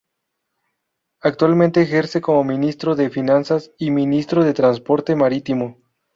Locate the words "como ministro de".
2.21-3.11